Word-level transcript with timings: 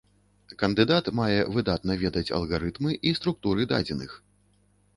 Кандыдат 0.61 1.09
мае 1.19 1.41
выдатна 1.59 1.97
ведаць 2.05 2.25
алгарытмы 2.39 2.97
і 3.11 3.15
структуры 3.21 3.71
дадзеных. 3.77 4.19